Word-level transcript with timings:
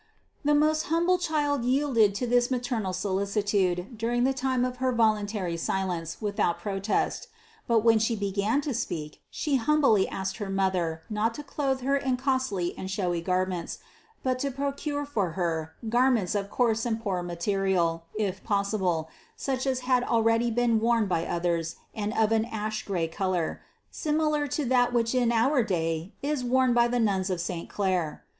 The 0.43 0.55
most 0.55 0.85
humble 0.87 1.19
Child 1.19 1.63
yielded 1.63 2.15
to 2.15 2.25
this 2.25 2.49
maternal 2.49 2.91
solicitude 2.91 3.99
during 3.99 4.23
the 4.23 4.33
time 4.33 4.65
of 4.65 4.77
her 4.77 4.91
voluntary 4.91 5.55
silence 5.57 6.19
with 6.19 6.39
out 6.39 6.57
protest; 6.57 7.27
but 7.67 7.81
when 7.81 7.99
She 7.99 8.15
began 8.15 8.61
to 8.61 8.73
speak, 8.73 9.21
She 9.29 9.57
humbly 9.57 10.07
asked 10.09 10.37
her 10.37 10.49
mother 10.49 11.03
not 11.07 11.35
to 11.35 11.43
clothe 11.43 11.81
Her 11.81 11.95
in 11.97 12.17
costly 12.17 12.75
and 12.75 12.89
showy 12.89 13.21
garments, 13.21 13.77
but 14.23 14.39
to 14.39 14.49
procure 14.49 15.05
for 15.05 15.33
Her 15.33 15.75
garments 15.87 16.33
of 16.33 16.49
coarse 16.49 16.83
and 16.83 16.99
poor 16.99 17.21
material, 17.21 18.05
if 18.17 18.43
possible, 18.43 19.07
such 19.35 19.67
as 19.67 19.81
had 19.81 20.03
already 20.03 20.49
been 20.49 20.79
worn 20.79 21.05
by 21.05 21.27
others 21.27 21.75
and 21.93 22.11
of 22.15 22.31
an 22.31 22.45
ash 22.45 22.85
grey 22.85 23.07
color, 23.07 23.61
similar 23.91 24.47
to 24.47 24.65
that 24.65 24.93
which 24.93 25.13
in 25.13 25.31
our 25.31 25.61
day 25.61 26.11
is 26.23 26.43
worn 26.43 26.73
by 26.73 26.87
the 26.87 26.99
nuns 26.99 27.29
of 27.29 27.39
saint 27.39 27.69
Clare. 27.69 28.23